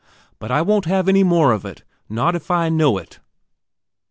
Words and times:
But 0.39 0.49
I 0.49 0.63
won't 0.63 0.85
have 0.85 1.07
any 1.07 1.21
more 1.21 1.51
of 1.51 1.63
it, 1.63 1.83
not 2.09 2.35
if 2.35 2.49
I 2.49 2.69
know 2.69 2.97
it. 2.97 3.19